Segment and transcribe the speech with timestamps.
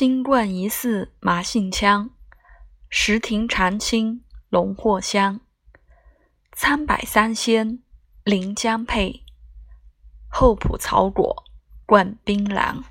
[0.00, 2.08] 新冠疑似麻杏枪，
[2.88, 5.40] 石亭长青龙藿香。
[6.52, 7.82] 参柏三仙，
[8.24, 9.22] 临江配。
[10.30, 11.44] 厚朴草果，
[11.84, 12.82] 灌槟榔。